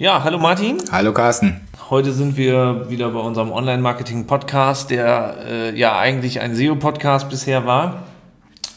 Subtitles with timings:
[0.00, 0.78] Ja, hallo Martin.
[0.92, 1.60] Hallo Carsten.
[1.90, 8.04] Heute sind wir wieder bei unserem Online-Marketing-Podcast, der äh, ja eigentlich ein SEO-Podcast bisher war.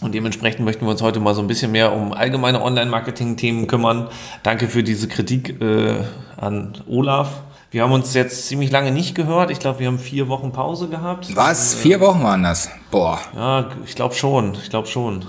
[0.02, 4.08] Und dementsprechend möchten wir uns heute mal so ein bisschen mehr um allgemeine Online-Marketing-Themen kümmern.
[4.42, 5.98] Danke für diese Kritik äh,
[6.38, 7.44] an Olaf.
[7.70, 9.52] Wir haben uns jetzt ziemlich lange nicht gehört.
[9.52, 11.36] Ich glaube, wir haben vier Wochen Pause gehabt.
[11.36, 11.76] Was?
[11.76, 12.72] Vier Wochen waren das?
[12.90, 13.20] Boah.
[13.36, 14.56] Ja, ich glaube schon.
[14.56, 15.24] Ich glaube schon.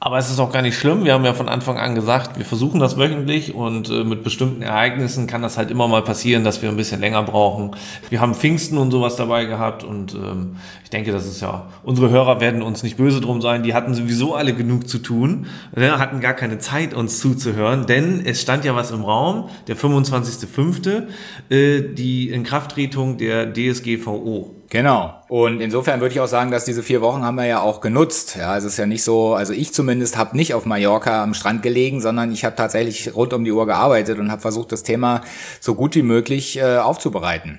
[0.00, 1.04] Aber es ist auch gar nicht schlimm.
[1.04, 4.62] Wir haben ja von Anfang an gesagt, wir versuchen das wöchentlich und äh, mit bestimmten
[4.62, 7.72] Ereignissen kann das halt immer mal passieren, dass wir ein bisschen länger brauchen.
[8.08, 10.56] Wir haben Pfingsten und sowas dabei gehabt und ähm,
[10.88, 13.62] ich denke, das ist ja, unsere Hörer werden uns nicht böse drum sein.
[13.62, 15.44] Die hatten sowieso alle genug zu tun,
[15.76, 19.76] ne, hatten gar keine Zeit, uns zuzuhören, denn es stand ja was im Raum, der
[19.76, 21.02] 25.05.,
[21.50, 24.54] äh, die Inkrafttretung der DSGVO.
[24.70, 25.12] Genau.
[25.28, 28.36] Und insofern würde ich auch sagen, dass diese vier Wochen haben wir ja auch genutzt.
[28.38, 31.62] Ja, es ist ja nicht so, also ich zumindest habe nicht auf Mallorca am Strand
[31.62, 35.20] gelegen, sondern ich habe tatsächlich rund um die Uhr gearbeitet und habe versucht, das Thema
[35.60, 37.58] so gut wie möglich äh, aufzubereiten.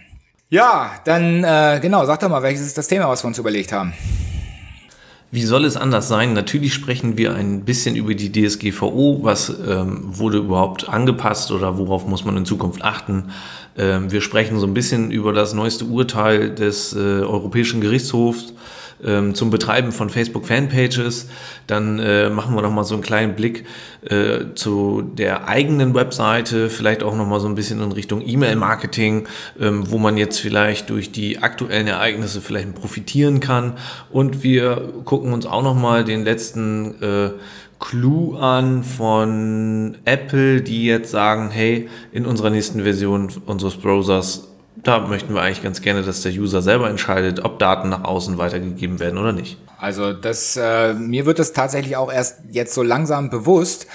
[0.51, 3.71] Ja, dann äh, genau, sag doch mal, welches ist das Thema, was wir uns überlegt
[3.71, 3.93] haben?
[5.29, 6.33] Wie soll es anders sein?
[6.33, 9.19] Natürlich sprechen wir ein bisschen über die DSGVO.
[9.21, 13.25] Was ähm, wurde überhaupt angepasst oder worauf muss man in Zukunft achten?
[13.77, 18.53] Ähm, wir sprechen so ein bisschen über das neueste Urteil des äh, Europäischen Gerichtshofs
[19.03, 21.29] ähm, zum Betreiben von Facebook Fanpages.
[21.67, 23.65] Dann äh, machen wir noch mal so einen kleinen Blick
[24.09, 29.27] äh, zu der eigenen Webseite, vielleicht auch noch mal so ein bisschen in Richtung E-Mail-Marketing,
[29.59, 33.73] ähm, wo man jetzt vielleicht durch die aktuellen Ereignisse vielleicht profitieren kann.
[34.11, 37.29] Und wir gucken uns auch noch mal den letzten äh,
[37.79, 44.48] Clou an von Apple, die jetzt sagen, hey, in unserer nächsten Version unseres Browsers
[44.83, 48.37] da möchten wir eigentlich ganz gerne, dass der User selber entscheidet, ob Daten nach außen
[48.37, 49.57] weitergegeben werden oder nicht.
[49.77, 53.87] Also das, äh, mir wird das tatsächlich auch erst jetzt so langsam bewusst,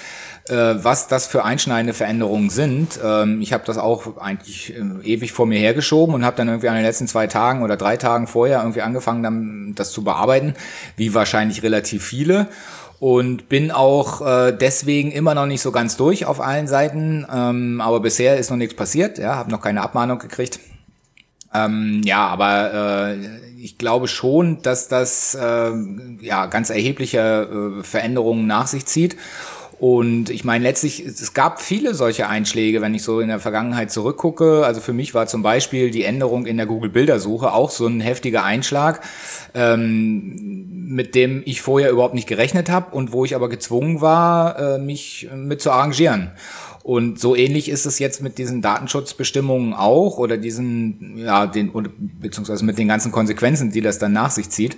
[0.47, 2.99] äh, was das für einschneidende Veränderungen sind.
[3.03, 6.69] Ähm, ich habe das auch eigentlich äh, ewig vor mir hergeschoben und habe dann irgendwie
[6.69, 10.53] an den letzten zwei Tagen oder drei Tagen vorher irgendwie angefangen, dann das zu bearbeiten,
[10.97, 12.47] wie wahrscheinlich relativ viele
[12.99, 17.25] und bin auch äh, deswegen immer noch nicht so ganz durch auf allen Seiten.
[17.31, 19.17] Ähm, aber bisher ist noch nichts passiert.
[19.17, 20.59] Ja, habe noch keine Abmahnung gekriegt.
[21.55, 23.17] Ähm, ja, aber äh,
[23.61, 25.71] ich glaube schon, dass das äh,
[26.21, 29.15] ja ganz erhebliche äh, Veränderungen nach sich zieht.
[29.77, 33.91] Und ich meine, letztlich, es gab viele solche Einschläge, wenn ich so in der Vergangenheit
[33.91, 34.65] zurückgucke.
[34.65, 38.43] Also für mich war zum Beispiel die Änderung in der Google-Bildersuche auch so ein heftiger
[38.45, 39.01] Einschlag,
[39.53, 44.57] ähm, mit dem ich vorher überhaupt nicht gerechnet habe und wo ich aber gezwungen war,
[44.75, 46.31] äh, mich mit zu arrangieren.
[46.85, 51.71] Und so ähnlich ist es jetzt mit diesen Datenschutzbestimmungen auch oder diesen, ja, den,
[52.21, 54.77] beziehungsweise mit den ganzen Konsequenzen, die das dann nach sich zieht.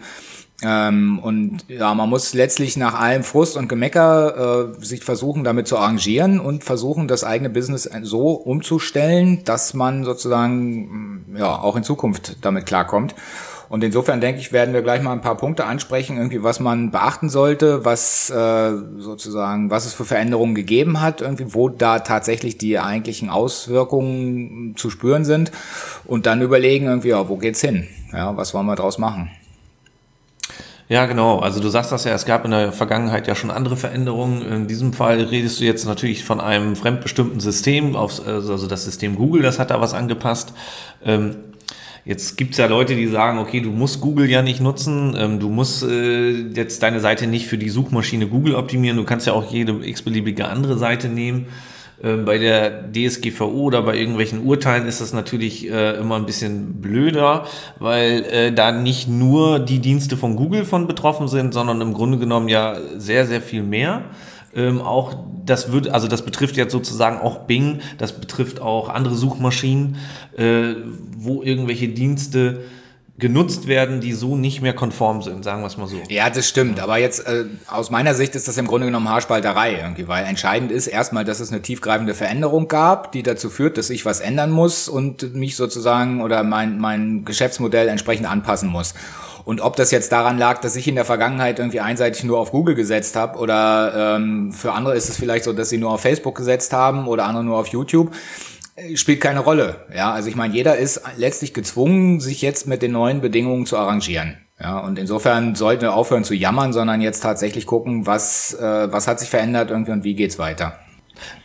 [0.64, 5.68] Ähm, und ja, man muss letztlich nach allem Frust und Gemecker äh, sich versuchen, damit
[5.68, 11.84] zu arrangieren und versuchen, das eigene Business so umzustellen, dass man sozusagen ja auch in
[11.84, 13.16] Zukunft damit klarkommt.
[13.70, 16.92] Und insofern denke ich, werden wir gleich mal ein paar Punkte ansprechen, irgendwie was man
[16.92, 22.58] beachten sollte, was äh, sozusagen, was es für Veränderungen gegeben hat, irgendwie, wo da tatsächlich
[22.58, 25.52] die eigentlichen Auswirkungen zu spüren sind
[26.06, 27.88] und dann überlegen irgendwie, ja, wo geht's hin?
[28.14, 29.30] Ja, was wollen wir draus machen?
[30.90, 31.40] Ja, genau.
[31.40, 34.42] Also du sagst das ja, es gab in der Vergangenheit ja schon andere Veränderungen.
[34.44, 39.42] In diesem Fall redest du jetzt natürlich von einem fremdbestimmten System, also das System Google,
[39.42, 40.54] das hat da was angepasst.
[42.08, 45.50] Jetzt gibt's ja Leute, die sagen, okay, du musst Google ja nicht nutzen, ähm, du
[45.50, 49.52] musst äh, jetzt deine Seite nicht für die Suchmaschine Google optimieren, du kannst ja auch
[49.52, 51.48] jede x-beliebige andere Seite nehmen.
[52.02, 56.80] Ähm, bei der DSGVO oder bei irgendwelchen Urteilen ist das natürlich äh, immer ein bisschen
[56.80, 57.46] blöder,
[57.78, 62.20] weil äh, da nicht nur die Dienste von Google von betroffen sind, sondern im Grunde
[62.20, 64.04] genommen ja sehr, sehr viel mehr.
[64.58, 69.16] Ähm, auch das wird, also das betrifft jetzt sozusagen auch Bing, das betrifft auch andere
[69.16, 69.98] Suchmaschinen,
[70.36, 70.74] äh,
[71.16, 72.64] wo irgendwelche Dienste
[73.20, 75.98] genutzt werden, die so nicht mehr konform sind, sagen wir es mal so.
[76.10, 76.80] Ja, das stimmt.
[76.80, 80.72] Aber jetzt äh, aus meiner Sicht ist das im Grunde genommen Haarspalterei irgendwie, weil entscheidend
[80.72, 84.52] ist erstmal, dass es eine tiefgreifende Veränderung gab, die dazu führt, dass ich was ändern
[84.52, 88.94] muss und mich sozusagen oder mein, mein Geschäftsmodell entsprechend anpassen muss.
[89.48, 92.52] Und ob das jetzt daran lag, dass ich in der Vergangenheit irgendwie einseitig nur auf
[92.52, 96.02] Google gesetzt habe oder ähm, für andere ist es vielleicht so, dass sie nur auf
[96.02, 98.14] Facebook gesetzt haben oder andere nur auf YouTube,
[98.76, 99.86] äh, spielt keine Rolle.
[99.96, 103.78] Ja, also ich meine, jeder ist letztlich gezwungen, sich jetzt mit den neuen Bedingungen zu
[103.78, 104.36] arrangieren.
[104.60, 109.08] Ja, und insofern sollten wir aufhören zu jammern, sondern jetzt tatsächlich gucken, was, äh, was
[109.08, 110.78] hat sich verändert irgendwie und wie geht's weiter.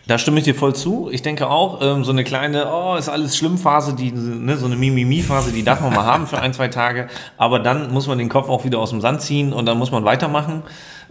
[0.06, 1.08] Da stimme ich dir voll zu.
[1.12, 4.66] Ich denke auch, ähm, so eine kleine, oh, ist alles schlimm Phase, die, ne, so
[4.66, 7.08] eine Mimimi-Phase, die darf man mal haben für ein, zwei Tage.
[7.36, 9.92] Aber dann muss man den Kopf auch wieder aus dem Sand ziehen und dann muss
[9.92, 10.62] man weitermachen.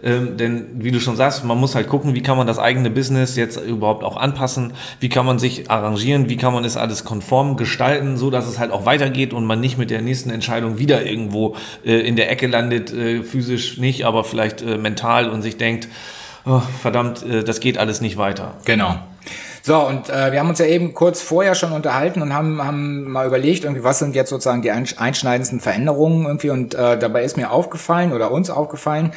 [0.02, 2.90] Ähm, denn wie du schon sagst, man muss halt gucken, wie kann man das eigene
[2.90, 7.04] Business jetzt überhaupt auch anpassen, wie kann man sich arrangieren, wie kann man es alles
[7.04, 10.78] konform gestalten, so dass es halt auch weitergeht und man nicht mit der nächsten Entscheidung
[10.78, 11.54] wieder irgendwo
[11.84, 15.88] äh, in der Ecke landet, äh, physisch nicht, aber vielleicht äh, mental und sich denkt,
[16.44, 18.54] oh, verdammt, äh, das geht alles nicht weiter.
[18.64, 18.96] Genau.
[19.64, 23.04] So, und äh, wir haben uns ja eben kurz vorher schon unterhalten und haben, haben
[23.10, 26.50] mal überlegt, irgendwie, was sind jetzt sozusagen die einschneidendsten Veränderungen irgendwie.
[26.50, 29.12] Und äh, dabei ist mir aufgefallen oder uns aufgefallen,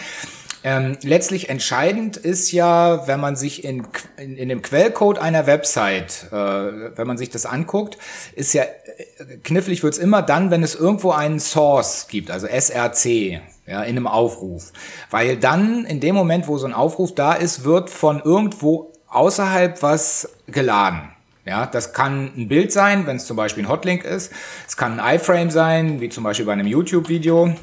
[0.66, 3.86] ähm, letztlich entscheidend ist ja, wenn man sich in,
[4.18, 8.00] in, in dem Quellcode einer Website, äh, wenn man sich das anguckt,
[8.36, 13.42] ist ja äh, knifflig wird's immer dann, wenn es irgendwo einen Source gibt, also SRC,
[13.66, 14.72] ja, in einem Aufruf.
[15.10, 19.82] Weil dann, in dem Moment, wo so ein Aufruf da ist, wird von irgendwo außerhalb
[19.82, 21.10] was geladen.
[21.46, 24.32] Ja, das kann ein Bild sein, wenn es zum Beispiel ein Hotlink ist.
[24.68, 27.54] Es kann ein iFrame sein, wie zum Beispiel bei einem YouTube-Video.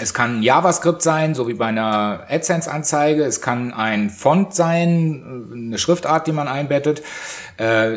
[0.00, 3.24] Es kann JavaScript sein, so wie bei einer AdSense-Anzeige.
[3.24, 7.02] Es kann ein Font sein, eine Schriftart, die man einbettet.
[7.56, 7.96] Äh,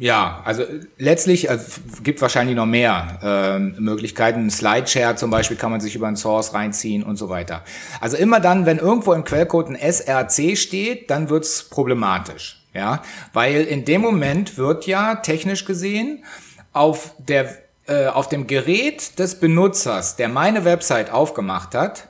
[0.00, 0.64] ja, also
[0.96, 4.48] letztlich also, gibt wahrscheinlich noch mehr äh, Möglichkeiten.
[4.48, 7.62] Slideshare zum Beispiel kann man sich über einen Source reinziehen und so weiter.
[8.00, 12.62] Also immer dann, wenn irgendwo im Quellcode ein SRC steht, dann wird's problematisch.
[12.72, 13.02] Ja,
[13.34, 16.24] weil in dem Moment wird ja technisch gesehen
[16.72, 22.08] auf der äh, auf dem Gerät des Benutzers, der meine Website aufgemacht hat,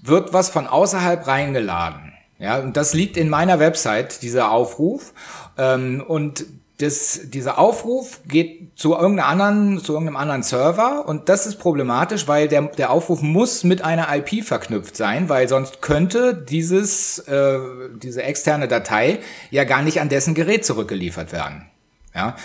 [0.00, 2.12] wird was von außerhalb reingeladen.
[2.38, 5.12] Ja, und das liegt in meiner Website, dieser Aufruf.
[5.58, 6.44] Ähm, und
[6.78, 12.26] das, dieser Aufruf geht zu irgendeinem anderen, zu irgendeinem anderen Server und das ist problematisch,
[12.26, 17.58] weil der, der Aufruf muss mit einer IP verknüpft sein, weil sonst könnte dieses, äh,
[17.96, 19.20] diese externe Datei
[19.50, 21.66] ja gar nicht an dessen Gerät zurückgeliefert werden.
[22.14, 22.36] Ja,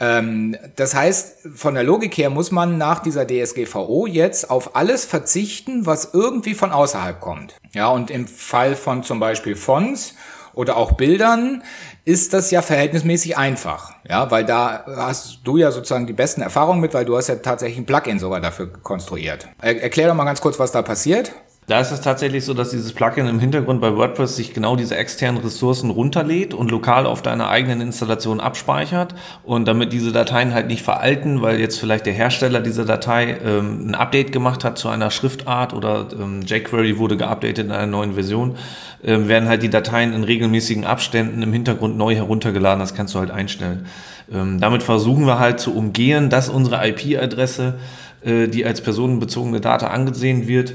[0.00, 5.04] ähm, das heißt, von der Logik her muss man nach dieser DSGVO jetzt auf alles
[5.04, 7.54] verzichten, was irgendwie von außerhalb kommt.
[7.72, 10.14] Ja, und im Fall von zum Beispiel Fonts
[10.54, 11.62] oder auch Bildern
[12.04, 13.92] ist das ja verhältnismäßig einfach.
[14.08, 17.36] Ja, weil da hast du ja sozusagen die besten Erfahrungen mit, weil du hast ja
[17.36, 19.48] tatsächlich ein Plugin sogar dafür konstruiert.
[19.60, 21.32] Er erklär doch mal ganz kurz, was da passiert.
[21.70, 24.96] Da ist es tatsächlich so, dass dieses Plugin im Hintergrund bei WordPress sich genau diese
[24.96, 29.14] externen Ressourcen runterlädt und lokal auf deiner eigenen Installation abspeichert.
[29.44, 33.86] Und damit diese Dateien halt nicht veralten, weil jetzt vielleicht der Hersteller dieser Datei ähm,
[33.86, 38.14] ein Update gemacht hat zu einer Schriftart oder ähm, jQuery wurde geupdatet in einer neuen
[38.14, 38.56] Version,
[39.04, 42.80] ähm, werden halt die Dateien in regelmäßigen Abständen im Hintergrund neu heruntergeladen.
[42.80, 43.86] Das kannst du halt einstellen.
[44.34, 47.78] Ähm, damit versuchen wir halt zu umgehen, dass unsere IP-Adresse,
[48.24, 50.72] äh, die als personenbezogene Data angesehen wird,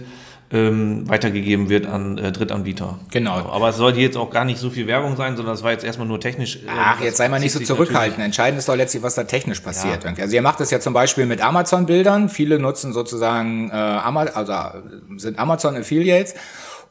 [0.51, 2.99] ähm, weitergegeben wird an äh, Drittanbieter.
[3.11, 3.33] Genau.
[3.49, 5.83] Aber es sollte jetzt auch gar nicht so viel Werbung sein, sondern es war jetzt
[5.83, 6.57] erstmal nur technisch.
[6.57, 8.23] Äh, Ach, jetzt sei mal nicht so zurückhaltend.
[8.23, 10.03] Entscheidend ist doch letztlich, was da technisch passiert.
[10.03, 10.13] Ja.
[10.17, 12.29] Also ihr macht das ja zum Beispiel mit Amazon-Bildern.
[12.29, 16.35] Viele nutzen sozusagen, äh, Amazon, also äh, sind Amazon-Affiliates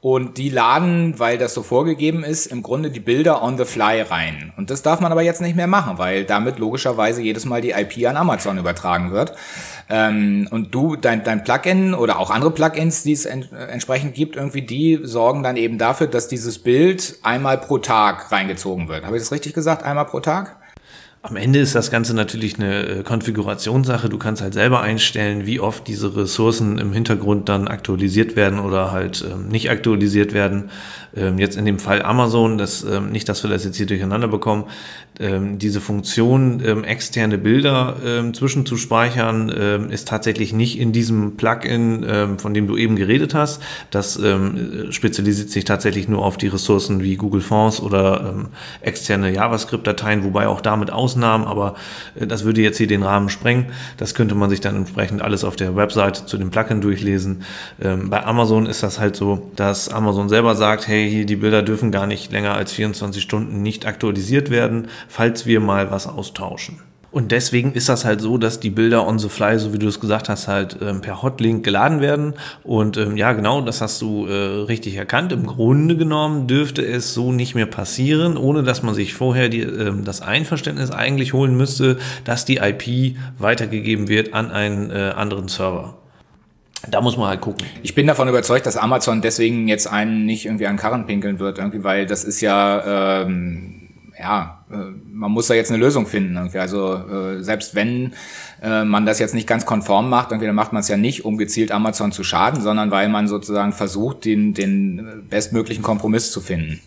[0.04, 4.02] und die laden, weil das so vorgegeben ist, im Grunde die Bilder on the fly
[4.02, 4.52] rein.
[4.58, 7.70] Und das darf man aber jetzt nicht mehr machen, weil damit logischerweise jedes Mal die
[7.70, 9.32] IP an Amazon übertragen wird.
[9.88, 14.36] Ähm, und du, dein, dein Plugin oder auch andere Plugins, die es en entsprechend gibt,
[14.36, 19.04] irgendwie, die sorgen dann eben dafür, dass dieses Bild einmal pro Tag reingezogen wird.
[19.04, 19.82] Habe ich das richtig gesagt?
[19.82, 20.56] Einmal pro Tag?
[21.26, 24.10] Am Ende ist das Ganze natürlich eine äh, Konfigurationssache.
[24.10, 28.92] Du kannst halt selber einstellen, wie oft diese Ressourcen im Hintergrund dann aktualisiert werden oder
[28.92, 30.68] halt ähm, nicht aktualisiert werden.
[31.16, 34.28] Ähm, jetzt in dem Fall Amazon, das, ähm, nicht, dass wir das jetzt hier durcheinander
[34.28, 34.64] bekommen,
[35.18, 42.04] ähm, diese Funktion, ähm, externe Bilder ähm, zwischenzuspeichern, ähm, ist tatsächlich nicht in diesem Plugin,
[42.06, 43.62] ähm, von dem du eben geredet hast.
[43.90, 48.46] Das ähm, spezialisiert sich tatsächlich nur auf die Ressourcen wie Google Fonts oder ähm,
[48.82, 51.74] externe JavaScript-Dateien, wobei auch damit aus Ausnahmen, aber
[52.18, 53.66] äh, das würde jetzt hier den Rahmen sprengen.
[53.98, 57.42] Das könnte man sich dann entsprechend alles auf der Webseite zu dem Plugin durchlesen.
[57.80, 61.62] Ähm, bei Amazon ist das halt so, dass Amazon selber sagt, hey, hier die Bilder
[61.62, 66.80] dürfen gar nicht länger als 24 Stunden nicht aktualisiert werden, falls wir mal was austauschen.
[67.14, 69.86] Und deswegen ist das halt so, dass die Bilder on the fly, so wie du
[69.86, 72.34] es gesagt hast, halt ähm, per Hotlink geladen werden.
[72.64, 75.30] Und ähm, ja, genau, das hast du äh, richtig erkannt.
[75.30, 79.60] Im Grunde genommen dürfte es so nicht mehr passieren, ohne dass man sich vorher die,
[79.60, 85.46] ähm, das Einverständnis eigentlich holen müsste, dass die IP weitergegeben wird an einen äh, anderen
[85.46, 85.94] Server.
[86.90, 87.64] Da muss man halt gucken.
[87.84, 91.58] Ich bin davon überzeugt, dass Amazon deswegen jetzt einen nicht irgendwie an Karren pinkeln wird,
[91.58, 93.83] irgendwie, weil das ist ja ähm,
[94.18, 94.76] ja, äh,
[95.12, 96.36] man muss da jetzt eine Lösung finden.
[96.36, 96.58] Irgendwie.
[96.58, 98.12] Also äh, selbst wenn
[98.62, 101.24] äh, man das jetzt nicht ganz konform macht, irgendwie, dann macht man es ja nicht,
[101.24, 106.40] um gezielt Amazon zu schaden, sondern weil man sozusagen versucht, den, den bestmöglichen Kompromiss zu
[106.40, 106.80] finden.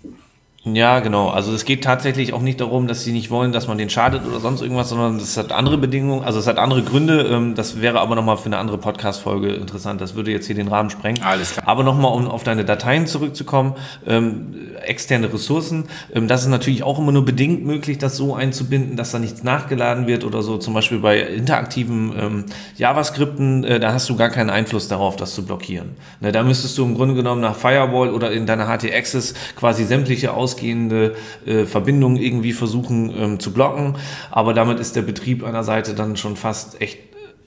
[0.74, 1.30] Ja, genau.
[1.30, 4.26] Also es geht tatsächlich auch nicht darum, dass sie nicht wollen, dass man den schadet
[4.28, 7.22] oder sonst irgendwas, sondern es hat andere Bedingungen, also es hat andere Gründe.
[7.32, 10.02] Ähm, das wäre aber nochmal für eine andere Podcast-Folge interessant.
[10.02, 11.22] Das würde jetzt hier den Rahmen sprengen.
[11.24, 11.68] Alles klar.
[11.68, 14.54] Aber nochmal, um auf deine Dateien zurückzukommen, ähm,
[14.86, 15.86] externe Ressourcen.
[16.14, 19.44] Ähm, das ist natürlich auch immer nur bedingt möglich, das so einzubinden, dass da nichts
[19.44, 20.58] nachgeladen wird oder so.
[20.58, 22.46] Zum Beispiel bei interaktiven ähm,
[22.78, 25.92] JavaScripten, äh, da hast du gar keinen Einfluss darauf, das zu blockieren.
[26.20, 30.34] Ne, da müsstest du im Grunde genommen nach Firewall oder in deiner HT-Access quasi sämtliche
[30.34, 33.96] Aus ausgehende äh, Verbindungen irgendwie versuchen ähm, zu blocken.
[34.32, 37.00] Aber damit ist der Betrieb einer Seite dann schon fast echt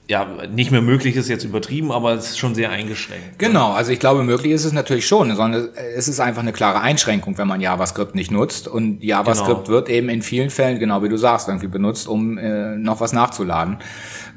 [0.07, 3.39] ja, nicht mehr möglich ist jetzt übertrieben, aber es ist schon sehr eingeschränkt.
[3.39, 6.81] Genau, also ich glaube, möglich ist es natürlich schon, sondern es ist einfach eine klare
[6.81, 8.67] Einschränkung, wenn man JavaScript nicht nutzt.
[8.67, 9.69] Und JavaScript genau.
[9.69, 13.13] wird eben in vielen Fällen, genau wie du sagst, irgendwie benutzt, um äh, noch was
[13.13, 13.77] nachzuladen.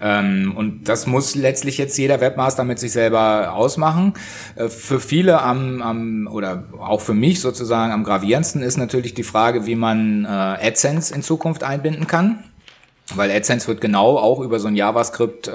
[0.01, 4.15] Ähm, und das muss letztlich jetzt jeder Webmaster mit sich selber ausmachen.
[4.57, 9.23] Äh, für viele am, am, oder auch für mich sozusagen am gravierendsten ist natürlich die
[9.23, 12.45] Frage, wie man äh, AdSense in Zukunft einbinden kann.
[13.15, 15.53] Weil AdSense wird genau auch über so ein JavaScript äh,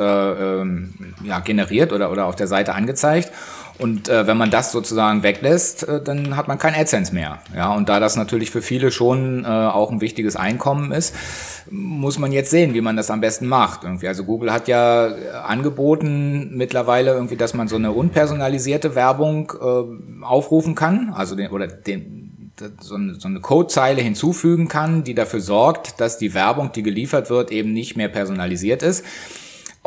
[0.61, 0.93] ähm,
[1.23, 3.31] ja, generiert oder, oder auf der Seite angezeigt.
[3.79, 7.39] Und äh, wenn man das sozusagen weglässt, äh, dann hat man kein AdSense mehr.
[7.55, 11.15] Ja, und da das natürlich für viele schon äh, auch ein wichtiges Einkommen ist,
[11.71, 13.85] muss man jetzt sehen, wie man das am besten macht.
[13.85, 14.09] Irgendwie.
[14.09, 20.25] Also Google hat ja äh, angeboten mittlerweile irgendwie, dass man so eine unpersonalisierte Werbung äh,
[20.25, 25.39] aufrufen kann, also den, oder den so eine, so eine Codezeile hinzufügen kann, die dafür
[25.39, 29.05] sorgt, dass die Werbung, die geliefert wird, eben nicht mehr personalisiert ist.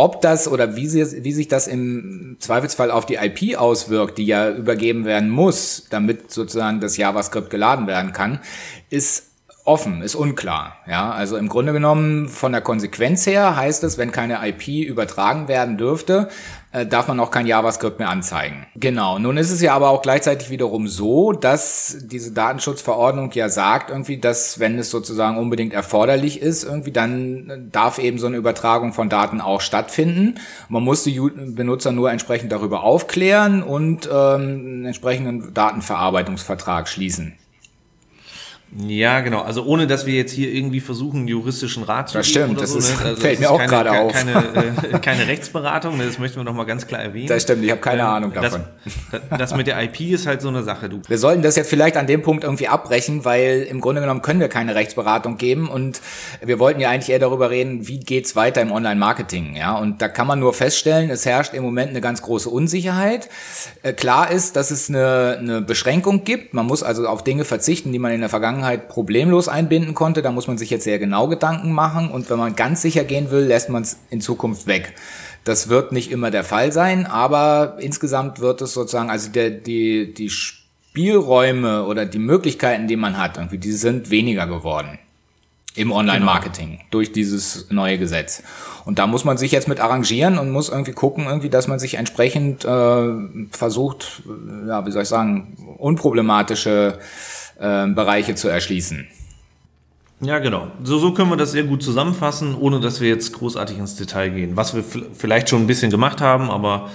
[0.03, 4.27] Ob das oder wie, sie, wie sich das im Zweifelsfall auf die IP auswirkt, die
[4.27, 8.41] ja übergeben werden muss, damit sozusagen das JavaScript geladen werden kann,
[8.91, 9.29] ist
[9.65, 10.79] offen, ist unklar.
[10.89, 15.47] Ja, also im Grunde genommen von der Konsequenz her heißt es, wenn keine IP übertragen
[15.47, 16.31] werden dürfte,
[16.73, 18.67] äh, darf man auch kein JavaScript mehr anzeigen.
[18.77, 19.19] Genau.
[19.19, 24.19] Nun ist es ja aber auch gleichzeitig wiederum so, dass diese Datenschutzverordnung ja sagt irgendwie,
[24.19, 29.09] dass wenn es sozusagen unbedingt erforderlich ist, irgendwie dann darf eben so eine Übertragung von
[29.09, 30.37] Daten auch stattfinden.
[30.69, 37.35] Man muss die Benutzer nur entsprechend darüber aufklären und ähm, einen entsprechenden Datenverarbeitungsvertrag schließen.
[38.75, 39.43] Ja, genau.
[39.43, 42.61] Also ohne, dass wir jetzt hier irgendwie versuchen, juristischen Rat zu das geben stimmt, oder
[42.63, 42.79] das so.
[42.79, 43.07] Ist, ne?
[43.07, 44.13] also fällt mir auch gerade auf.
[44.13, 46.07] Keine, äh, keine Rechtsberatung, ne?
[46.07, 47.27] das möchten wir noch mal ganz klar erwähnen.
[47.27, 48.65] Das stimmt, ich habe keine ähm, Ahnung davon.
[49.11, 50.89] Das, das, mit der IP ist halt so eine Sache.
[50.89, 51.03] Du.
[51.07, 54.41] Wir sollten das jetzt vielleicht an dem Punkt irgendwie abbrechen, weil im Grunde genommen können
[54.41, 56.01] wir keine Rechtsberatung geben und
[56.43, 59.55] wir wollten ja eigentlich eher darüber reden, wie geht's weiter im Online-Marketing.
[59.55, 63.29] Ja, und da kann man nur feststellen, es herrscht im Moment eine ganz große Unsicherheit.
[63.83, 66.55] Äh, klar ist, dass es eine, eine Beschränkung gibt.
[66.55, 70.23] Man muss also auf Dinge verzichten, die man in der Vergangenheit problemlos kostenlos einbinden konnte.
[70.23, 72.11] Da muss man sich jetzt sehr genau Gedanken machen.
[72.11, 74.95] Und wenn man ganz sicher gehen will, lässt man es in Zukunft weg.
[75.45, 80.15] Das wird nicht immer der Fall sein, aber insgesamt wird es sozusagen, also der, die,
[80.15, 84.99] die Spielräume oder die Möglichkeiten, die man hat, irgendwie, die sind weniger geworden
[85.75, 86.83] im Online-Marketing genau.
[86.91, 88.43] durch dieses neue Gesetz.
[88.85, 91.79] Und da muss man sich jetzt mit arrangieren und muss irgendwie gucken, irgendwie, dass man
[91.79, 93.09] sich entsprechend äh,
[93.51, 94.23] versucht,
[94.69, 96.99] ja, wie soll ich sagen, unproblematische
[97.63, 99.07] äh, Bereiche zu erschließen.
[100.21, 100.69] Ja, genau.
[100.85, 104.31] So, so können wir das sehr gut zusammenfassen, ohne dass wir jetzt großartig ins Detail
[104.31, 104.57] gehen.
[104.57, 106.91] Was wir vielleicht schon ein bisschen gemacht haben, aber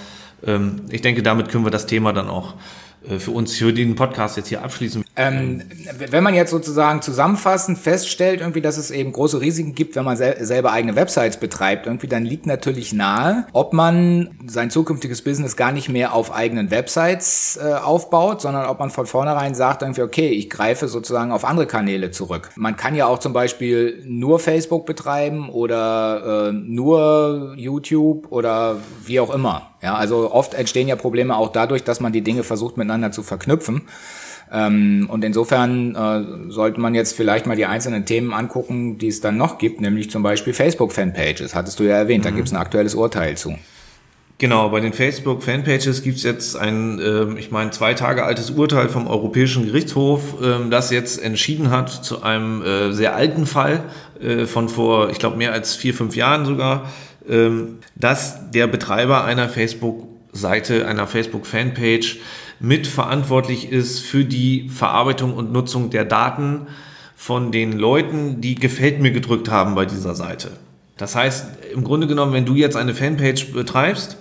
[0.45, 2.53] ähm, ich denke, damit können wir das Thema dann auch
[3.19, 5.03] für uns für den Podcast jetzt hier abschließen.
[5.15, 5.63] Ähm,
[6.09, 10.17] wenn man jetzt sozusagen zusammenfassend feststellt, irgendwie, dass es eben große Risiken gibt, wenn man
[10.17, 15.55] sel selber eigene Websites betreibt, irgendwie, dann liegt natürlich nahe, ob man sein zukünftiges Business
[15.55, 20.01] gar nicht mehr auf eigenen Websites äh, aufbaut, sondern ob man von vornherein sagt, irgendwie,
[20.01, 22.49] okay, ich greife sozusagen auf andere Kanäle zurück.
[22.55, 29.19] Man kann ja auch zum Beispiel nur Facebook betreiben oder äh, nur YouTube oder wie
[29.19, 29.71] auch immer.
[29.87, 33.23] Ja, also oft entstehen ja Probleme auch dadurch, dass man die Dinge versucht miteinander zu
[33.23, 33.83] verknüpfen.
[34.51, 39.21] Ähm, und insofern äh, sollte man jetzt vielleicht mal die einzelnen Themen angucken, die es
[39.21, 41.55] dann noch gibt, nämlich zum Beispiel Facebook-Fanpages.
[41.55, 42.29] Hattest du ja erwähnt, mhm.
[42.29, 43.55] da gibt es ein aktuelles Urteil zu.
[44.39, 48.89] Genau, bei den Facebook-Fanpages gibt es jetzt ein, äh, ich meine, zwei Tage altes Urteil
[48.89, 53.83] vom Europäischen Gerichtshof, äh, das jetzt entschieden hat zu einem äh, sehr alten Fall
[54.21, 56.89] äh, von vor, ich glaube, mehr als vier, fünf Jahren sogar,
[57.95, 62.19] dass der Betreiber einer Facebook-Seite, einer Facebook-Fanpage
[62.59, 66.67] mitverantwortlich ist für die Verarbeitung und Nutzung der Daten
[67.15, 70.51] von den Leuten, die gefällt mir gedrückt haben bei dieser Seite.
[70.97, 74.17] Das heißt, im Grunde genommen, wenn du jetzt eine Fanpage betreibst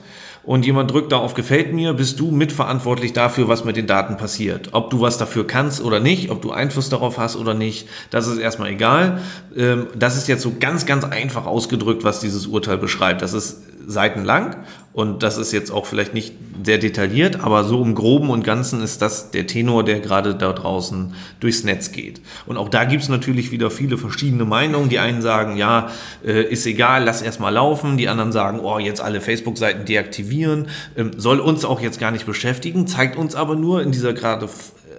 [0.47, 4.17] und jemand drückt da auf Gefällt mir, bist du mitverantwortlich dafür, was mit den Daten
[4.17, 4.71] passiert.
[4.73, 8.29] Ob du was dafür kannst oder nicht, ob du Einfluss darauf hast oder nicht, das
[8.29, 9.21] ist erstmal egal.
[9.57, 13.23] Ähm, das ist jetzt so ganz, ganz einfach ausgedrückt, was dieses Urteil beschreibt.
[13.23, 14.57] Das ist seitenlang
[14.97, 16.33] Und das ist jetzt auch vielleicht nicht
[16.65, 20.55] sehr detailliert, aber so im Groben und Ganzen ist das der Tenor, der gerade da
[20.55, 22.23] draußen durchs Netz geht.
[22.47, 24.89] Und auch da gibt es natürlich wieder viele verschiedene Meinungen.
[24.89, 25.91] Die einen sagen, ja,
[26.25, 27.99] äh, ist egal, lass erstmal laufen.
[27.99, 30.69] Die anderen sagen, oh, jetzt alle Facebook-Seiten deaktivieren.
[30.97, 34.49] Ähm, soll uns auch jetzt gar nicht beschäftigen, zeigt uns aber nur in dieser gerade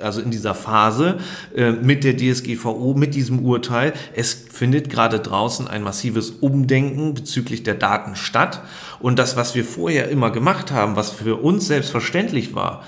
[0.01, 1.17] also in dieser Phase
[1.55, 3.93] äh, mit der DSGVO, mit diesem Urteil.
[4.15, 8.61] Es findet gerade draußen ein massives Umdenken bezüglich der Daten statt.
[8.99, 12.83] Und das, was wir vorher immer gemacht haben, was für uns selbstverständlich war,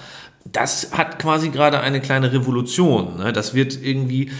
[0.51, 3.17] das hat quasi gerade eine kleine Revolution.
[3.17, 3.33] Ne?
[3.33, 4.31] Das wird irgendwie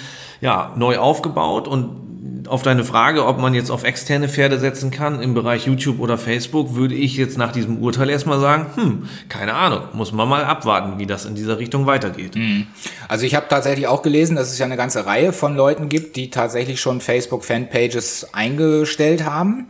[0.42, 2.09] ja, neu aufgebaut und
[2.50, 6.18] auf deine Frage, ob man jetzt auf externe Pferde setzen kann im Bereich YouTube oder
[6.18, 10.44] Facebook, würde ich jetzt nach diesem Urteil erstmal sagen, hm, keine Ahnung, muss man mal
[10.44, 12.36] abwarten, wie das in dieser Richtung weitergeht.
[12.36, 12.68] Mhm.
[13.08, 16.16] Also ich habe tatsächlich auch gelesen, dass es ja eine ganze Reihe von Leuten gibt,
[16.16, 19.68] die tatsächlich schon Facebook-Fanpages eingestellt haben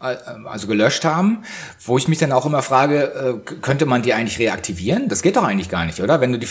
[0.00, 1.42] äh, also gelöscht haben,
[1.84, 5.08] wo ich mich dann auch immer frage, äh, könnte man die eigentlich reaktivieren?
[5.08, 6.20] Das geht doch eigentlich gar nicht, oder?
[6.20, 6.46] Wenn du die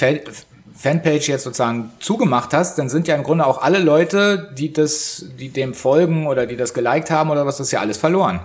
[0.76, 5.26] Fanpage jetzt sozusagen zugemacht hast, dann sind ja im Grunde auch alle Leute, die das,
[5.40, 8.42] die dem folgen oder die das geliked haben oder was, das ist ja alles verloren.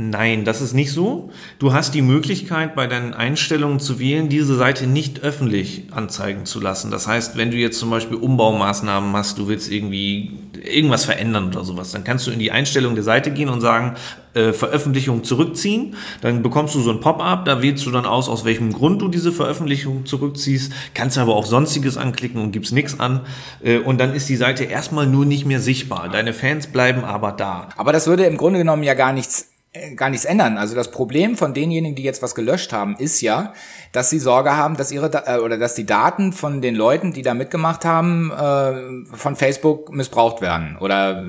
[0.00, 1.30] Nein, das ist nicht so.
[1.58, 6.60] Du hast die Möglichkeit, bei deinen Einstellungen zu wählen, diese Seite nicht öffentlich anzeigen zu
[6.60, 6.92] lassen.
[6.92, 11.64] Das heißt, wenn du jetzt zum Beispiel Umbaumaßnahmen hast, du willst irgendwie irgendwas verändern oder
[11.64, 13.96] sowas, dann kannst du in die Einstellung der Seite gehen und sagen,
[14.38, 15.96] äh, Veröffentlichung zurückziehen.
[16.20, 19.08] Dann bekommst du so ein Pop-up, da wählst du dann aus, aus welchem Grund du
[19.08, 20.72] diese Veröffentlichung zurückziehst.
[20.94, 23.22] Kannst aber auch Sonstiges anklicken und gibst nichts an.
[23.62, 26.08] Äh, und dann ist die Seite erstmal nur nicht mehr sichtbar.
[26.08, 27.70] Deine Fans bleiben aber da.
[27.76, 30.56] Aber das würde im Grunde genommen ja gar nichts äh, gar nichts ändern.
[30.56, 33.52] Also das Problem von denjenigen, die jetzt was gelöscht haben, ist ja,
[33.92, 37.22] dass sie Sorge haben, dass ihre äh, oder dass die Daten von den Leuten, die
[37.22, 41.22] da mitgemacht haben, äh, von Facebook missbraucht werden oder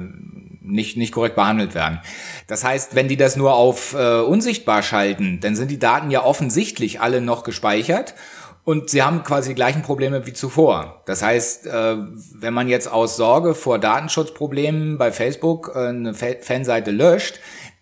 [0.70, 2.00] nicht nicht korrekt behandelt werden.
[2.48, 6.24] Das heißt, wenn die das nur auf äh, unsichtbar schalten, dann sind die Daten ja
[6.24, 8.16] offensichtlich alle noch gespeichert
[8.64, 11.02] und sie haben quasi die gleichen Probleme wie zuvor.
[11.06, 11.98] Das heißt, äh,
[12.36, 17.40] wenn man jetzt aus Sorge vor Datenschutzproblemen bei Facebook äh, eine Fanseite löscht,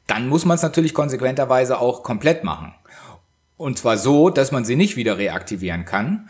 [0.07, 2.73] dann muss man es natürlich konsequenterweise auch komplett machen.
[3.57, 6.29] Und zwar so, dass man sie nicht wieder reaktivieren kann.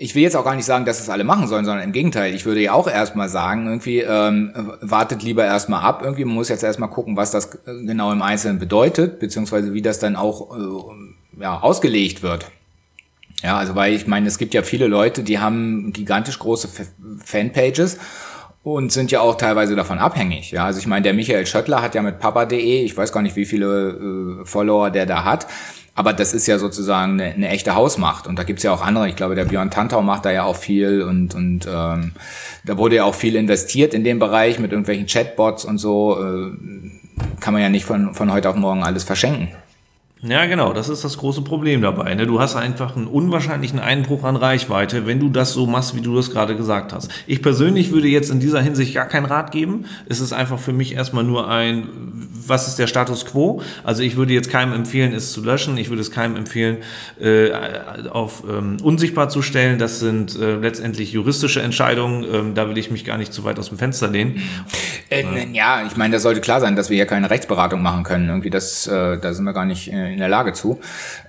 [0.00, 2.32] Ich will jetzt auch gar nicht sagen, dass es alle machen sollen, sondern im Gegenteil.
[2.32, 6.02] Ich würde ja auch erstmal sagen, irgendwie ähm, wartet lieber erstmal ab.
[6.04, 9.98] Irgendwie man muss jetzt erstmal gucken, was das genau im Einzelnen bedeutet, beziehungsweise wie das
[9.98, 12.46] dann auch äh, ja, ausgelegt wird.
[13.42, 16.68] Ja, also weil ich meine, es gibt ja viele Leute, die haben gigantisch große
[17.24, 17.98] Fanpages
[18.62, 20.50] und sind ja auch teilweise davon abhängig.
[20.50, 23.36] Ja, also ich meine, der Michael Schöttler hat ja mit papa.de, ich weiß gar nicht,
[23.36, 25.46] wie viele äh, Follower der da hat,
[25.98, 28.28] aber das ist ja sozusagen eine, eine echte Hausmacht.
[28.28, 29.08] Und da gibt's ja auch andere.
[29.08, 32.12] Ich glaube, der Björn Tantau macht da ja auch viel und, und ähm,
[32.64, 36.16] da wurde ja auch viel investiert in dem Bereich mit irgendwelchen Chatbots und so.
[36.22, 36.52] Äh,
[37.40, 39.48] kann man ja nicht von, von heute auf morgen alles verschenken.
[40.20, 42.12] Ja, genau, das ist das große Problem dabei.
[42.14, 42.26] Ne?
[42.26, 46.16] Du hast einfach einen unwahrscheinlichen Einbruch an Reichweite, wenn du das so machst, wie du
[46.16, 47.08] das gerade gesagt hast.
[47.28, 49.84] Ich persönlich würde jetzt in dieser Hinsicht gar keinen Rat geben.
[50.08, 51.88] Es ist einfach für mich erstmal nur ein,
[52.46, 53.62] was ist der Status quo?
[53.84, 55.78] Also ich würde jetzt keinem empfehlen, es zu löschen.
[55.78, 56.78] Ich würde es keinem empfehlen,
[57.20, 57.52] äh,
[58.10, 59.78] auf ähm, unsichtbar zu stellen.
[59.78, 62.24] Das sind äh, letztendlich juristische Entscheidungen.
[62.24, 64.42] Ähm, da will ich mich gar nicht zu weit aus dem Fenster lehnen.
[65.10, 68.28] Äh, ja, ich meine, da sollte klar sein, dass wir hier keine Rechtsberatung machen können.
[68.28, 70.80] Irgendwie das, äh, da sind wir gar nicht äh, in der Lage zu.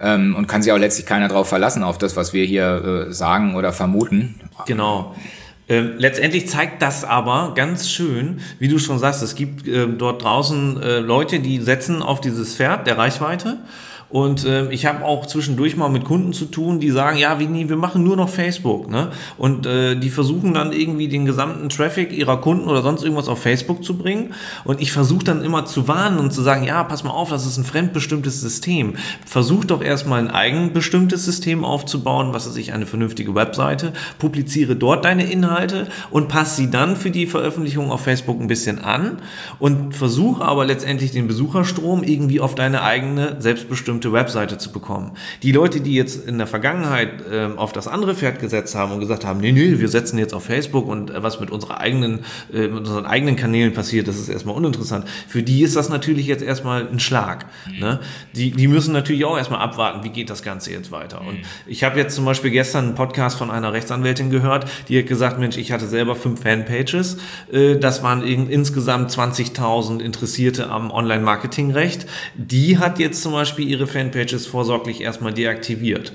[0.02, 3.14] Ähm, und kann sich auch letztlich keiner darauf verlassen, auf das, was wir hier äh,
[3.14, 4.40] sagen oder vermuten.
[4.66, 5.16] Genau.
[5.70, 10.24] Ähm, letztendlich zeigt das aber ganz schön, wie du schon sagst, es gibt äh, dort
[10.24, 13.60] draußen äh, Leute, die setzen auf dieses Pferd der Reichweite
[14.10, 17.48] und äh, ich habe auch zwischendurch mal mit Kunden zu tun, die sagen, ja, wir,
[17.70, 18.90] wir machen nur noch Facebook.
[18.90, 19.12] Ne?
[19.38, 23.40] Und äh, die versuchen dann irgendwie den gesamten Traffic ihrer Kunden oder sonst irgendwas auf
[23.40, 24.34] Facebook zu bringen.
[24.64, 27.46] Und ich versuche dann immer zu warnen und zu sagen, ja, pass mal auf, das
[27.46, 28.96] ist ein fremdbestimmtes System.
[29.26, 35.06] Versuch doch erstmal ein eigenbestimmtes System aufzubauen, was ist ich, eine vernünftige Webseite, publiziere dort
[35.06, 39.20] deine Inhalte und passe sie dann für die Veröffentlichung auf Facebook ein bisschen an
[39.60, 45.12] und versuch aber letztendlich den Besucherstrom irgendwie auf deine eigene selbstbestimmte bestimmte Webseite zu bekommen.
[45.44, 49.00] Die Leute, die jetzt in der Vergangenheit ähm, auf das andere Pferd gesetzt haben und
[49.00, 52.20] gesagt haben, nee, nee, wir setzen jetzt auf Facebook und äh, was mit unserer eigenen,
[52.54, 55.06] äh, mit unseren eigenen Kanälen passiert, das ist erstmal uninteressant.
[55.28, 57.46] Für die ist das natürlich jetzt erstmal ein Schlag.
[57.68, 57.80] Mhm.
[57.80, 58.00] Ne?
[58.34, 61.22] Die, die müssen natürlich auch erstmal abwarten, wie geht das Ganze jetzt weiter.
[61.22, 61.28] Mhm.
[61.28, 65.08] Und ich habe jetzt zum Beispiel gestern einen Podcast von einer Rechtsanwältin gehört, die hat
[65.08, 67.18] gesagt, Mensch, ich hatte selber fünf Fanpages.
[67.52, 72.06] Äh, das waren in, insgesamt 20.000 Interessierte am Online-Marketing-Recht.
[72.36, 76.14] Die hat jetzt zum Beispiel ihre Fanpages vorsorglich erstmal deaktiviert.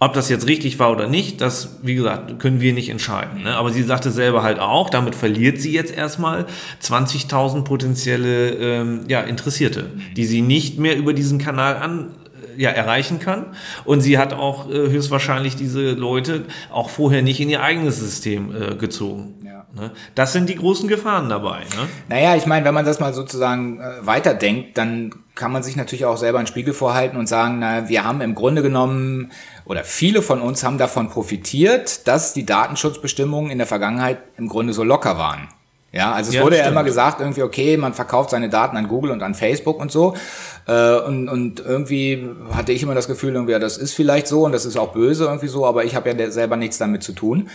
[0.00, 3.44] Ob das jetzt richtig war oder nicht, das, wie gesagt, können wir nicht entscheiden.
[3.44, 3.56] Ne?
[3.56, 6.46] Aber sie sagte selber halt auch, damit verliert sie jetzt erstmal
[6.82, 12.10] 20.000 potenzielle ähm, ja, Interessierte, die sie nicht mehr über diesen Kanal an
[12.56, 13.46] ja erreichen kann.
[13.84, 18.54] Und sie hat auch äh, höchstwahrscheinlich diese Leute auch vorher nicht in ihr eigenes System
[18.54, 19.34] äh, gezogen.
[19.74, 19.90] Ne?
[20.14, 21.60] Das sind die großen Gefahren dabei.
[21.60, 21.88] Ne?
[22.08, 26.04] Naja, ich meine, wenn man das mal sozusagen äh, weiterdenkt, dann kann man sich natürlich
[26.04, 29.32] auch selber einen Spiegel vorhalten und sagen, na, wir haben im Grunde genommen
[29.64, 34.72] oder viele von uns haben davon profitiert, dass die Datenschutzbestimmungen in der Vergangenheit im Grunde
[34.72, 35.48] so locker waren.
[35.94, 38.88] Ja, also es ja, wurde ja immer gesagt, irgendwie, okay, man verkauft seine Daten an
[38.88, 40.16] Google und an Facebook und so.
[40.66, 44.44] Äh, und, und irgendwie hatte ich immer das Gefühl, irgendwie, ja, das ist vielleicht so
[44.44, 47.12] und das ist auch böse irgendwie so, aber ich habe ja selber nichts damit zu
[47.12, 47.48] tun.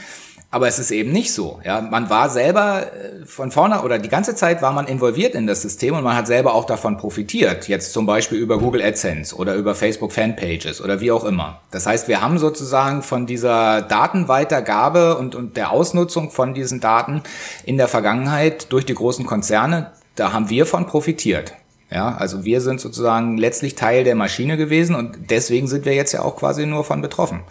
[0.52, 1.60] Aber es ist eben nicht so.
[1.64, 5.46] Ja, man war selber äh, von vorne oder die ganze Zeit war man involviert in
[5.46, 7.68] das System und man hat selber auch davon profitiert.
[7.68, 11.62] Jetzt zum Beispiel über Google AdSense oder über Facebook Fanpages oder wie auch immer.
[11.70, 17.22] Das heißt, wir haben sozusagen von dieser Datenweitergabe und, und der Ausnutzung von diesen Daten
[17.64, 21.54] in der Vergangenheit durch die großen Konzerne, da haben wir von profitiert.
[21.92, 26.12] Ja, also wir sind sozusagen letztlich Teil der Maschine gewesen und deswegen sind wir jetzt
[26.12, 27.42] ja auch quasi nur von betroffen.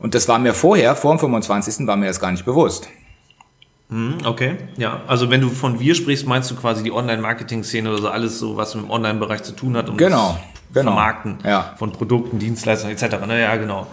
[0.00, 1.86] Und das war mir vorher, vor dem 25.
[1.86, 2.88] war mir das gar nicht bewusst.
[3.90, 5.02] Hm, okay, ja.
[5.06, 8.56] Also wenn du von wir sprichst, meinst du quasi die Online-Marketing-Szene oder so alles so,
[8.56, 10.38] was im Online-Bereich zu tun hat, um genau,
[10.72, 10.92] das genau.
[10.92, 11.74] Vermarkten ja.
[11.76, 13.16] von Produkten, Dienstleistungen etc.
[13.26, 13.88] Naja, genau.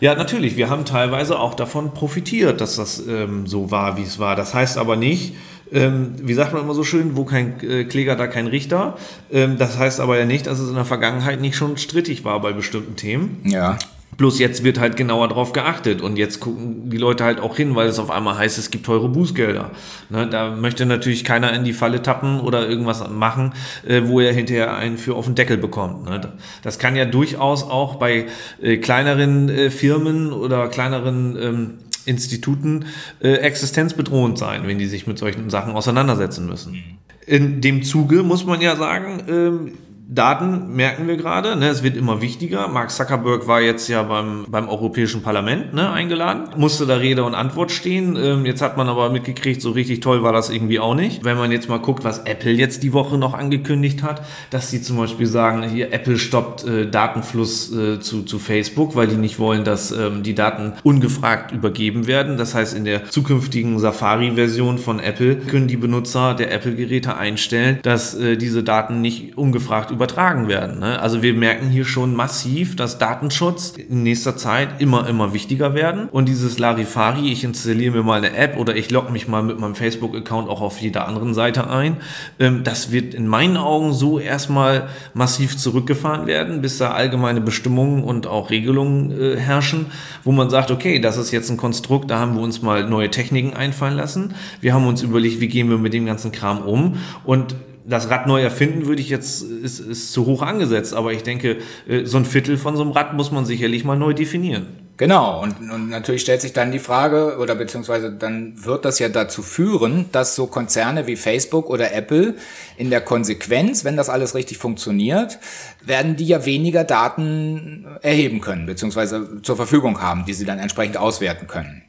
[0.00, 4.18] Ja, natürlich, wir haben teilweise auch davon profitiert, dass das ähm, so war, wie es
[4.18, 4.36] war.
[4.36, 5.34] Das heißt aber nicht,
[5.72, 8.96] ähm, wie sagt man immer so schön, wo kein äh, Kläger, da kein Richter.
[9.30, 12.40] Ähm, das heißt aber ja nicht, dass es in der Vergangenheit nicht schon strittig war
[12.40, 13.42] bei bestimmten Themen.
[13.44, 13.76] Ja.
[14.18, 17.76] Bloß jetzt wird halt genauer drauf geachtet und jetzt gucken die Leute halt auch hin,
[17.76, 19.70] weil es auf einmal heißt, es gibt teure Bußgelder.
[20.10, 23.54] Ne, da möchte natürlich keiner in die Falle tappen oder irgendwas machen,
[23.86, 26.04] äh, wo er hinterher einen für auf den Deckel bekommt.
[26.04, 26.20] Ne.
[26.62, 28.26] Das kann ja durchaus auch bei
[28.60, 32.86] äh, kleineren äh, Firmen oder kleineren ähm, Instituten
[33.20, 36.72] äh, existenzbedrohend sein, wenn die sich mit solchen Sachen auseinandersetzen müssen.
[36.72, 36.82] Mhm.
[37.26, 39.72] In dem Zuge muss man ja sagen, ähm,
[40.10, 42.66] Daten merken wir gerade, ne, es wird immer wichtiger.
[42.68, 47.34] Mark Zuckerberg war jetzt ja beim, beim Europäischen Parlament ne, eingeladen, musste da Rede und
[47.34, 48.16] Antwort stehen.
[48.16, 51.24] Ähm, jetzt hat man aber mitgekriegt, so richtig toll war das irgendwie auch nicht.
[51.24, 54.80] Wenn man jetzt mal guckt, was Apple jetzt die Woche noch angekündigt hat, dass sie
[54.80, 59.38] zum Beispiel sagen, hier Apple stoppt äh, Datenfluss äh, zu, zu Facebook, weil die nicht
[59.38, 62.38] wollen, dass ähm, die Daten ungefragt übergeben werden.
[62.38, 68.14] Das heißt, in der zukünftigen Safari-Version von Apple können die Benutzer der Apple-Geräte einstellen, dass
[68.14, 70.78] äh, diese Daten nicht ungefragt übertragen werden.
[70.78, 71.00] Ne?
[71.00, 76.08] Also wir merken hier schon massiv, dass Datenschutz in nächster Zeit immer, immer wichtiger werden.
[76.08, 79.58] Und dieses Larifari, ich installiere mir mal eine App oder ich logge mich mal mit
[79.58, 81.96] meinem Facebook-Account auch auf jeder anderen Seite ein,
[82.38, 88.04] ähm, das wird in meinen Augen so erstmal massiv zurückgefahren werden, bis da allgemeine Bestimmungen
[88.04, 89.86] und auch Regelungen äh, herrschen,
[90.22, 93.10] wo man sagt, okay, das ist jetzt ein Konstrukt, da haben wir uns mal neue
[93.10, 94.34] Techniken einfallen lassen.
[94.60, 97.56] Wir haben uns überlegt, wie gehen wir mit dem ganzen Kram um und
[97.88, 101.58] das Rad neu erfinden würde ich jetzt, ist, ist zu hoch angesetzt, aber ich denke,
[101.88, 104.87] äh, so ein Viertel von so einem Rad muss man sicherlich mal neu definieren.
[104.98, 109.08] Genau, und, und natürlich stellt sich dann die Frage, oder beziehungsweise dann wird das ja
[109.08, 112.34] dazu führen, dass so Konzerne wie Facebook oder Apple
[112.76, 115.38] in der Konsequenz, wenn das alles richtig funktioniert,
[115.84, 120.96] werden die ja weniger Daten erheben können, beziehungsweise zur Verfügung haben, die sie dann entsprechend
[120.96, 121.82] auswerten können.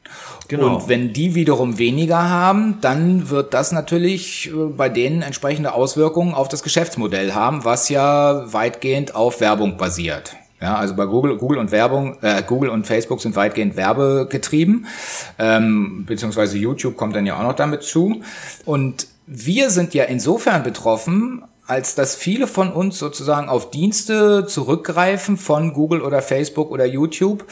[0.46, 0.76] Genau.
[0.76, 6.34] Und wenn die wiederum weniger haben, dann wird das natürlich äh, bei denen entsprechende Auswirkungen
[6.34, 10.36] auf das Geschäftsmodell haben, was ja weitgehend auf Werbung basiert.
[10.60, 14.86] Ja, also bei Google, Google und Werbung, äh, Google und Facebook sind weitgehend werbegetrieben,
[15.38, 18.20] ähm, beziehungsweise YouTube kommt dann ja auch noch damit zu.
[18.66, 25.36] Und wir sind ja insofern betroffen, als dass viele von uns sozusagen auf Dienste zurückgreifen
[25.36, 27.44] von Google oder Facebook oder YouTube,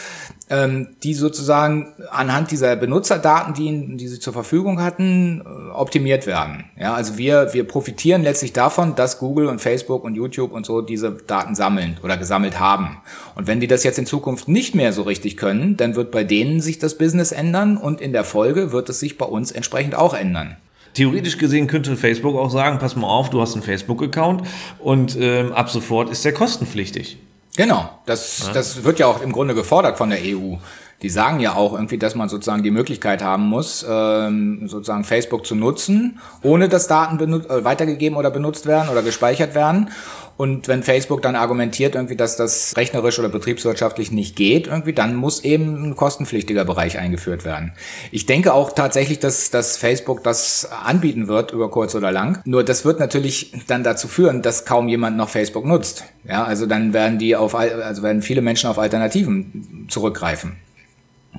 [0.51, 6.65] ähm, die sozusagen anhand dieser Benutzerdaten, die, die sie zur Verfügung hatten, äh, optimiert werden.
[6.79, 10.81] Ja, also wir, wir profitieren letztlich davon, dass Google und Facebook und YouTube und so
[10.81, 12.99] diese Daten sammeln oder gesammelt haben.
[13.35, 16.25] Und wenn die das jetzt in Zukunft nicht mehr so richtig können, dann wird bei
[16.25, 19.95] denen sich das Business ändern und in der Folge wird es sich bei uns entsprechend
[19.95, 20.57] auch ändern.
[20.95, 24.43] Theoretisch gesehen könnte Facebook auch sagen, pass mal auf, du hast einen Facebook-Account
[24.79, 27.19] und ähm, ab sofort ist der kostenpflichtig.
[27.59, 28.53] Genau, das, ja.
[28.53, 30.59] das wird ja auch im Grunde gefordert von der EU.
[31.03, 35.47] Die sagen ja auch irgendwie, dass man sozusagen die Möglichkeit haben muss, ähm, sozusagen Facebook
[35.47, 39.91] zu nutzen, ohne dass Daten äh, weitergegeben oder benutzt werden oder gespeichert werden.
[40.39, 45.17] Und wenn Facebook dann argumentiert irgendwie, dass das rechnerisch oder betriebswirtschaftlich nicht geht, irgendwie, dann
[45.17, 47.73] muss eben ein kostenpflichtiger Bereich eingeführt werden.
[48.13, 52.41] Ich denke auch tatsächlich, dass, dass Facebook das anbieten wird über kurz oder lang.
[52.45, 56.05] Nur das wird natürlich dann dazu führen, dass kaum jemand noch Facebook nutzt.
[56.25, 60.57] Ja, also dann werden die auf, also werden viele Menschen auf Alternativen zurückgreifen.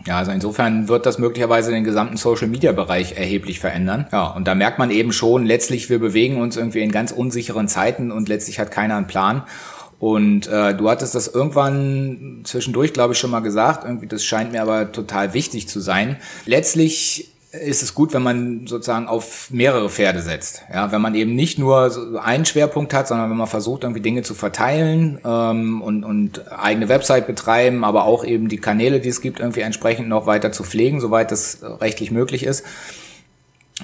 [0.06, 4.08] Ja, also insofern wird das möglicherweise den gesamten Social-Media-Bereich erheblich verändern.
[4.12, 7.68] Ja, und da merkt man eben schon, letztlich wir bewegen uns irgendwie in ganz unsicheren
[7.68, 9.44] Zeiten und letztlich hat keiner einen Plan.
[10.00, 13.84] Und äh, du hattest das irgendwann zwischendurch, glaube ich, schon mal gesagt.
[13.84, 16.16] Irgendwie, das scheint mir aber total wichtig zu sein.
[16.46, 20.64] Letztlich ist es gut, wenn man sozusagen auf mehrere Pferde setzt.
[20.72, 24.02] Ja, wenn man eben nicht nur so einen Schwerpunkt hat, sondern wenn man versucht, irgendwie
[24.02, 29.10] Dinge zu verteilen ähm, und, und eigene Website betreiben, aber auch eben die Kanäle, die
[29.10, 32.66] es gibt, irgendwie entsprechend noch weiter zu pflegen, soweit das rechtlich möglich ist.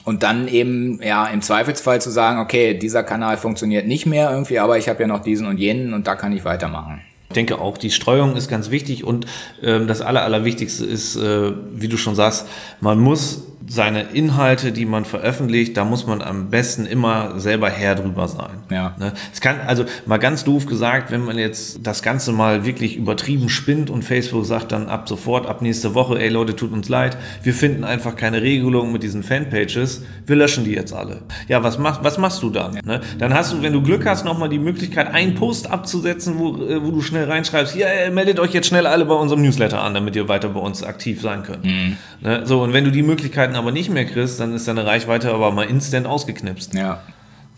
[0.04, 4.60] Und dann eben, ja, im Zweifelsfall zu sagen, okay, dieser Kanal funktioniert nicht mehr irgendwie,
[4.60, 7.02] aber ich habe ja noch diesen und jenen und da kann ich weitermachen.
[7.30, 9.26] Ich denke auch, die Streuung ist ganz wichtig und
[9.64, 12.46] ähm, das Aller, Allerwichtigste ist, äh, wie du schon sagst,
[12.82, 17.96] man muss seine Inhalte, die man veröffentlicht, da muss man am besten immer selber Herr
[17.96, 18.58] drüber sein.
[18.70, 18.96] Ja.
[19.00, 19.14] Ne?
[19.34, 23.50] Es kann, also mal ganz doof gesagt, wenn man jetzt das Ganze mal wirklich übertrieben
[23.50, 27.18] spinnt und Facebook sagt dann ab sofort, ab nächste Woche, ey Leute, tut uns leid,
[27.44, 31.22] wir finden einfach keine Regelung mit diesen Fanpages, wir löschen die jetzt alle.
[31.48, 32.80] Ja, was, mach, was machst du dann?
[32.86, 33.02] Ne?
[33.18, 36.84] Dann hast du, wenn du Glück hast, nochmal die Möglichkeit, einen Post abzusetzen, wo, äh,
[36.84, 40.16] wo du schnell reinschreibst, ja, meldet euch jetzt schnell alle bei unserem Newsletter an, damit
[40.16, 41.66] ihr weiter bei uns aktiv sein könnt.
[41.66, 41.98] Mhm.
[42.22, 42.46] Ne?
[42.46, 45.52] So, und wenn du die Möglichkeiten aber nicht mehr kriegst, dann ist deine Reichweite aber
[45.52, 46.74] mal instant ausgeknipst.
[46.74, 47.02] Ja.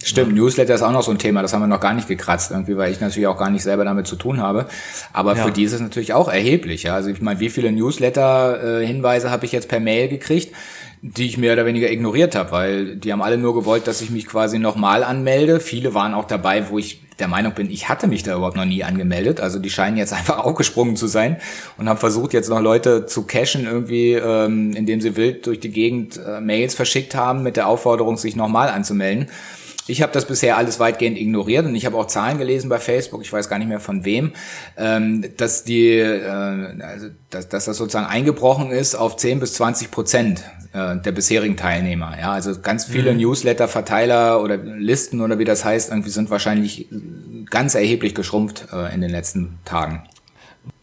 [0.03, 0.35] Stimmt.
[0.35, 2.77] Newsletter ist auch noch so ein Thema, das haben wir noch gar nicht gekratzt, irgendwie,
[2.77, 4.67] weil ich natürlich auch gar nicht selber damit zu tun habe.
[5.11, 5.43] Aber ja.
[5.43, 6.83] für die ist es natürlich auch erheblich.
[6.83, 6.93] Ja?
[6.93, 10.53] Also ich meine, wie viele Newsletter-Hinweise habe ich jetzt per Mail gekriegt,
[11.01, 14.09] die ich mehr oder weniger ignoriert habe, weil die haben alle nur gewollt, dass ich
[14.09, 15.59] mich quasi nochmal anmelde.
[15.59, 18.65] Viele waren auch dabei, wo ich der Meinung bin, ich hatte mich da überhaupt noch
[18.65, 19.39] nie angemeldet.
[19.39, 21.37] Also die scheinen jetzt einfach aufgesprungen zu sein
[21.77, 25.71] und haben versucht, jetzt noch Leute zu cashen, irgendwie, ähm, indem sie wild durch die
[25.71, 29.29] Gegend äh, Mails verschickt haben mit der Aufforderung, sich nochmal anzumelden.
[29.87, 33.21] Ich habe das bisher alles weitgehend ignoriert und ich habe auch Zahlen gelesen bei Facebook,
[33.21, 34.33] ich weiß gar nicht mehr von wem,
[34.77, 36.25] ähm, dass die, äh,
[36.81, 41.57] also, dass, dass das sozusagen eingebrochen ist auf 10 bis 20 Prozent äh, der bisherigen
[41.57, 42.17] Teilnehmer.
[42.19, 43.19] Ja, also ganz viele mhm.
[43.19, 46.87] Newsletter-Verteiler oder Listen oder wie das heißt, irgendwie sind wahrscheinlich
[47.49, 50.03] ganz erheblich geschrumpft äh, in den letzten Tagen.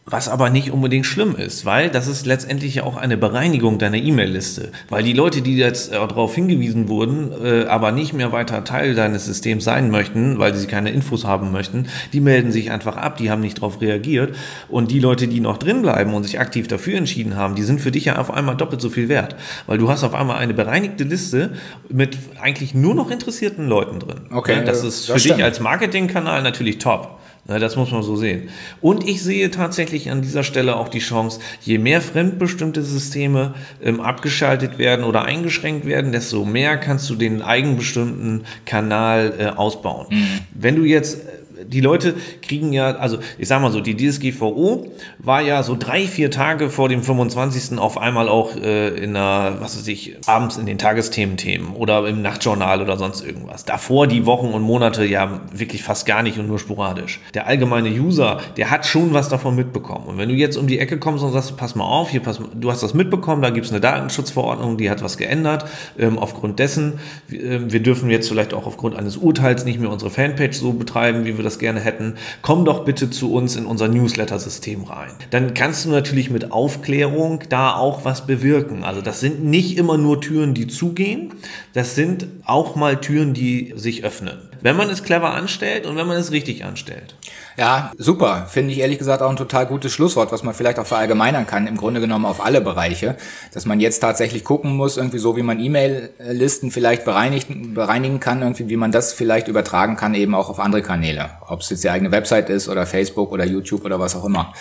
[0.06, 3.96] Was aber nicht unbedingt schlimm ist, weil das ist letztendlich ja auch eine Bereinigung deiner
[3.96, 4.70] E-Mail-Liste.
[4.90, 8.94] Weil die Leute, die jetzt äh, darauf hingewiesen wurden, äh, aber nicht mehr weiter Teil
[8.94, 13.16] deines Systems sein möchten, weil sie keine Infos haben möchten, die melden sich einfach ab,
[13.16, 14.36] die haben nicht darauf reagiert.
[14.68, 17.80] Und die Leute, die noch drin bleiben und sich aktiv dafür entschieden haben, die sind
[17.80, 19.36] für dich ja auf einmal doppelt so viel wert.
[19.66, 21.54] Weil du hast auf einmal eine bereinigte Liste
[21.88, 24.20] mit eigentlich nur noch interessierten Leuten drin.
[24.30, 24.64] Okay.
[24.66, 25.38] Das ist das für stimmt.
[25.38, 27.20] dich als Marketingkanal natürlich top.
[27.46, 28.48] Das muss man so sehen.
[28.80, 34.00] Und ich sehe tatsächlich an dieser Stelle auch die Chance, je mehr fremdbestimmte Systeme ähm,
[34.00, 40.06] abgeschaltet werden oder eingeschränkt werden, desto mehr kannst du den eigenbestimmten Kanal äh, ausbauen.
[40.10, 40.26] Mhm.
[40.54, 41.18] Wenn du jetzt
[41.68, 46.06] die Leute kriegen ja, also ich sag mal so, die DSGVO war ja so drei,
[46.06, 47.78] vier Tage vor dem 25.
[47.78, 52.22] auf einmal auch äh, in einer, was weiß ich, abends in den Tagesthemen-Themen oder im
[52.22, 53.64] Nachtjournal oder sonst irgendwas.
[53.64, 57.20] Davor die Wochen und Monate ja wirklich fast gar nicht und nur sporadisch.
[57.34, 60.06] Der allgemeine User, der hat schon was davon mitbekommen.
[60.06, 62.40] Und wenn du jetzt um die Ecke kommst und sagst, pass mal auf, hier pass,
[62.54, 65.64] du hast das mitbekommen, da gibt es eine Datenschutzverordnung, die hat was geändert.
[65.98, 66.94] Ähm, aufgrund dessen,
[67.30, 71.24] äh, wir dürfen jetzt vielleicht auch aufgrund eines Urteils nicht mehr unsere Fanpage so betreiben,
[71.24, 75.12] wie wir das gerne hätten, komm doch bitte zu uns in unser Newsletter-System rein.
[75.30, 78.84] Dann kannst du natürlich mit Aufklärung da auch was bewirken.
[78.84, 81.34] Also das sind nicht immer nur Türen, die zugehen,
[81.72, 84.38] das sind auch mal Türen, die sich öffnen.
[84.64, 87.16] Wenn man es clever anstellt und wenn man es richtig anstellt.
[87.58, 88.46] Ja, super.
[88.48, 91.66] Finde ich ehrlich gesagt auch ein total gutes Schlusswort, was man vielleicht auch verallgemeinern kann,
[91.66, 93.18] im Grunde genommen auf alle Bereiche.
[93.52, 98.40] Dass man jetzt tatsächlich gucken muss, irgendwie so wie man E-Mail-Listen vielleicht bereinigen, bereinigen kann,
[98.40, 101.28] irgendwie wie man das vielleicht übertragen kann, eben auch auf andere Kanäle.
[101.46, 104.54] Ob es jetzt die eigene Website ist oder Facebook oder YouTube oder was auch immer.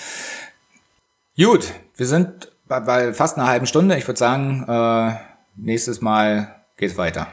[1.38, 3.98] Gut, wir sind bei, bei fast einer halben Stunde.
[3.98, 5.14] Ich würde sagen, äh,
[5.56, 7.28] nächstes Mal geht's weiter.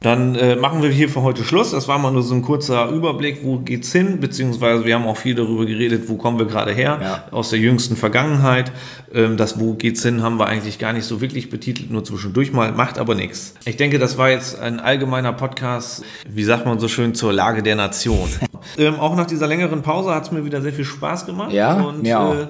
[0.00, 1.72] Dann äh, machen wir hier für heute Schluss.
[1.72, 5.16] Das war mal nur so ein kurzer Überblick, wo geht's hin, beziehungsweise wir haben auch
[5.16, 7.24] viel darüber geredet, wo kommen wir gerade her, ja.
[7.32, 8.70] aus der jüngsten Vergangenheit.
[9.12, 12.52] Ähm, das Wo geht's hin haben wir eigentlich gar nicht so wirklich betitelt, nur zwischendurch
[12.52, 13.54] mal, macht aber nichts.
[13.64, 17.64] Ich denke, das war jetzt ein allgemeiner Podcast, wie sagt man so schön, zur Lage
[17.64, 18.28] der Nation.
[18.78, 21.52] ähm, auch nach dieser längeren Pause hat es mir wieder sehr viel Spaß gemacht.
[21.52, 22.34] Ja, und, mir auch.
[22.34, 22.46] Äh,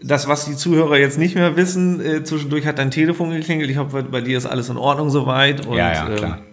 [0.00, 3.70] das, was die Zuhörer jetzt nicht mehr wissen, äh, zwischendurch hat dein Telefon geklingelt.
[3.70, 5.66] Ich hoffe, bei dir ist alles in Ordnung soweit.
[5.66, 6.38] Und, ja, ja, klar.
[6.38, 6.51] Ähm,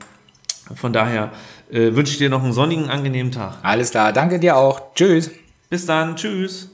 [0.76, 1.32] von daher
[1.72, 3.58] äh, wünsche ich dir noch einen sonnigen, angenehmen Tag.
[3.64, 4.94] Alles klar, danke dir auch.
[4.96, 5.32] Tschüss.
[5.70, 6.70] Bis dann, tschüss.